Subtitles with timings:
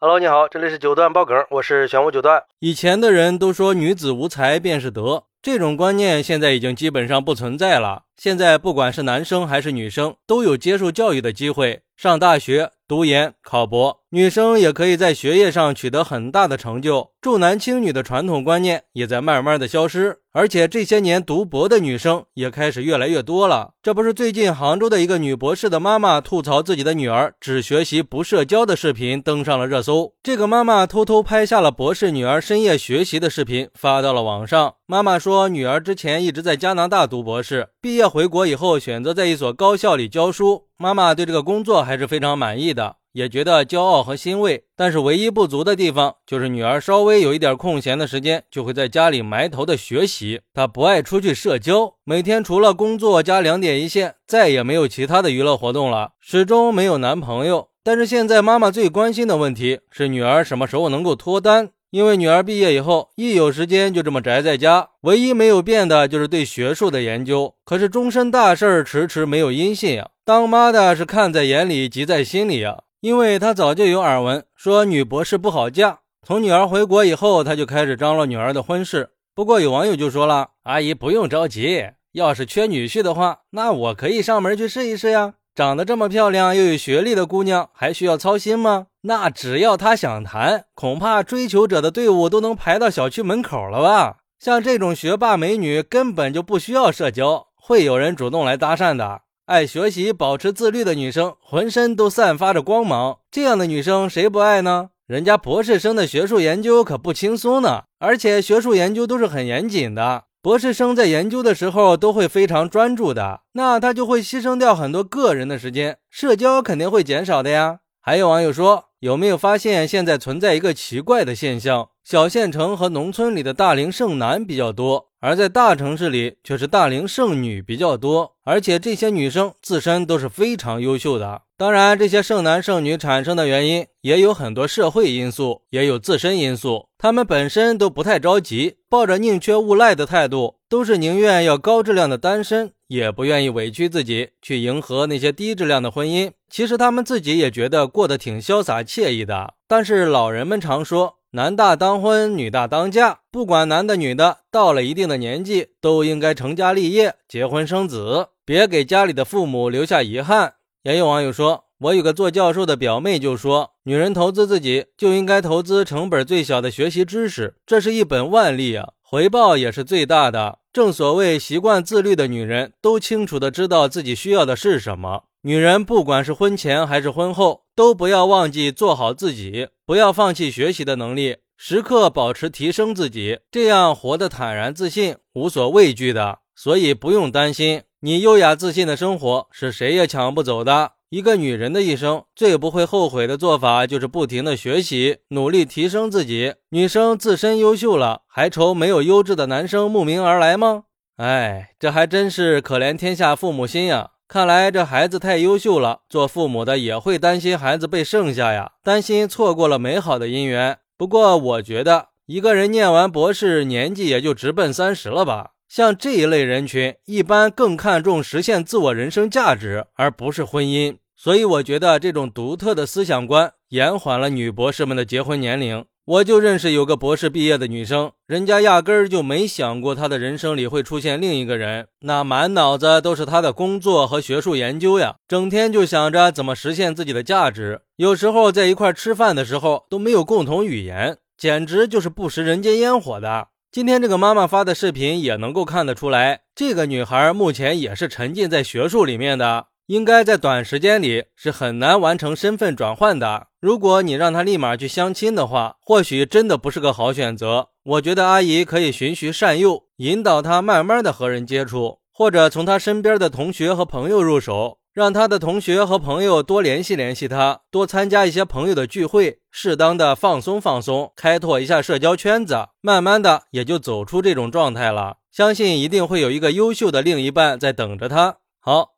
[0.00, 2.44] Hello，你好，这里是九段爆梗，我是玄武九段。
[2.60, 8.04] 以前的人都说女子无才便是德，这种观念现在已经基本上不存在了。
[8.16, 17.10] 现在不管是男生还是女生，都有接受教育的机会，上大学、读研、考博，女生也可以在学业上取得很大的成就。
[17.20, 20.20] 重男轻女的传统观念也在慢慢的消失。
[20.32, 23.72] 而且这些年读博的女生也开始越来越多了。
[23.82, 30.14] 这不是最近杭州的一个女博士的妈妈吐槽自己的女儿只学习不社交的视频登上了热搜。
[30.22, 34.74] 这个妈妈偷偷拍下了博士女儿深夜学习的视频发到了网上。
[34.86, 40.68] 妈妈说，女儿之前一直在加拿大读博士，毕业回国以后选择在一所高校里教书。
[40.80, 42.77] 妈妈对这个工作还是非常满意的。
[43.18, 50.42] 也觉得骄傲和欣慰，但是唯一不足的地方就是女儿稍微有一点空闲的时间，就会在家里埋头的学习。
[50.54, 57.70] 她不爱出去社交，每天除了工作加两点一线，再也没有其他的娱乐活动了，始终没有男朋友。
[57.82, 67.56] 但是现在妈妈最关心的问题是女儿什么时候能够脱单，因为女儿毕业以后一有时间就这么宅在家，唯一没有变的就是对学术的研究。
[67.64, 72.78] 可是终身大事迟迟没有音信呀，当妈的是看在眼里，急在心里呀。
[73.00, 76.00] 因为他早就有耳闻，说女博士不好嫁。
[76.26, 79.10] 从女儿回国以后，他就开始张罗女儿的婚事。
[79.36, 85.34] 不过有网友就说了：“阿姨不用着急，要是缺女婿的话，那我可以上门去试一试呀。
[85.54, 88.88] 长得这么漂亮又有学历的姑娘，还需要操心吗？
[89.02, 94.16] 那只要她想谈，恐怕追求者的队伍都能排到小区门口了吧？
[94.40, 103.20] 像这种学霸美女，根本就不需要社交，会有人主动来搭讪的。”爱学习、保持自律的女生，浑身都散发着光芒。
[103.30, 104.90] 这样的女生谁不爱呢？
[105.06, 110.24] 人家博士生的学术研究可不轻松呢，而且学术研究都是很严谨的。
[110.42, 117.78] 博士生在研究的时候都会非常专注的，那他就会牺牲掉很多个人的时间，社交肯定会减少的呀。
[118.02, 121.88] 还有网友说，有没有发现现在存在一个奇怪的现象？
[122.10, 125.08] 小县城和农村里的大龄剩男比较多。
[125.20, 131.42] 而在大城市里，却是大龄剩女比较多，而且这些女生自身都是非常优秀的。
[131.58, 136.86] 当然，这些剩男剩女产生的原因也有很多社会因素，也有自身因素。
[136.96, 146.30] 他们本身都不太着急，抱着宁缺毋滥的态度，都是宁愿要高质量的单身，也不愿意委屈自己去迎合那些低质量的婚姻。
[146.48, 149.52] 其实他们自己也觉得过得挺潇洒惬意的。
[149.66, 151.17] 但是老人们常说。
[151.32, 153.18] 男大当婚，女大当嫁。
[153.30, 160.54] 不管男的女的，到了一定的年纪，都应该成家立业、结婚生子，别给家里的父母留下遗憾。
[160.84, 170.60] 也有网友说，我有个做教授的表妹就说，女人投资自己就应该投资成本最小的学习知识，这是一本万利啊，回报也是最大的。
[170.72, 175.24] 正所谓，习惯自律的女人都清楚的知道自己需要的是什么。
[175.48, 186.40] 女人不管是婚前还是婚后，都不要忘记做好自己，不要放弃学习的能力，时刻保持提升自己，这样活得坦然自信，无所畏惧的。
[186.54, 190.92] 所以不用担心，你优雅自信的生活是谁也抢不走的。
[191.08, 196.56] 一个女人的一生最不会后悔的做法，就是不停的学习，努力提升自己。
[196.68, 200.82] 女生自身优秀了，还愁没有优质的男生慕名而来吗？
[201.16, 204.10] 哎，这还真是可怜天下父母心呀。
[204.28, 210.76] 看来这孩子太优秀了，做父母的也会担心孩子被剩下呀，担心错过了美好的姻缘。
[210.98, 215.52] 不过我觉得，一个人念完博士，年纪也就直奔三十了吧。
[215.66, 220.98] 像这一类人群，一般更看重实现自我人生价值，而不是婚姻。
[221.16, 225.86] 所以我觉得这种独特的思想观，延缓了女博士们的结婚年龄。
[226.08, 243.48] 我就认识有个博士毕业的女生，人家压根儿就没想过她的人生里会出现另一个人，那满脑子都是她的工作和学术研究呀，整天就想着怎么实现自己的价值，有时候在一块吃饭的时候都没有共同语言，简直就是不食人间烟火的。
[243.70, 249.66] 今天这个妈妈发的视频也能够看得出来，这个女孩目前也是沉浸在学术里面的。
[249.88, 253.46] 应该在短时间里是很难完成身份转换的。
[253.58, 257.68] 如果你让他立马去相亲的话，或许真的不是个好选择。
[257.84, 275.16] 我觉得阿姨可以循循善诱，引导他慢慢的和人接触，或者从他身边的同学和朋友入手，让他的同学和朋友多联系联系他，多参加一些朋友的聚会，适当的放松放松，开拓一下社交圈子，慢慢的也就走出这种状态了。
[275.32, 278.36] 相信一定会有一个优秀的另一半在等着他。
[278.60, 278.97] 好。